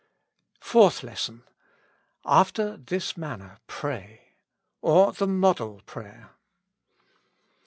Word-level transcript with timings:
31 0.61 0.61
FOURTH 0.71 1.03
LESSON. 1.03 1.43
After 2.25 2.75
this 2.77 3.15
manner 3.15 3.59
pray;" 3.67 4.33
or 4.81 5.13
the 5.13 5.27
Model 5.27 5.83
Prayer. 5.85 6.31